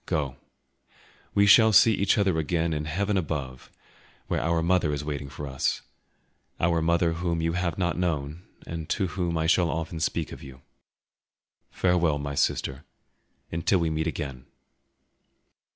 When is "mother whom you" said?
6.81-7.53